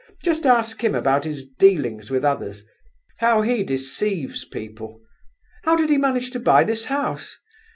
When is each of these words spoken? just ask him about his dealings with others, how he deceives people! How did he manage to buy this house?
just 0.23 0.47
ask 0.47 0.83
him 0.83 0.95
about 0.95 1.25
his 1.25 1.45
dealings 1.47 2.09
with 2.09 2.23
others, 2.25 2.65
how 3.19 3.43
he 3.43 3.61
deceives 3.63 4.43
people! 4.45 4.99
How 5.63 5.75
did 5.75 5.91
he 5.91 5.97
manage 5.99 6.31
to 6.31 6.39
buy 6.39 6.63
this 6.63 6.85
house? 6.85 7.37